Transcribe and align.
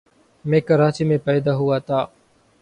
میں 0.45 0.59
کراچی 0.59 1.03
میں 1.05 1.17
پیدا 1.17 1.55
ہوا 1.55 1.77
تھا۔ 1.79 2.05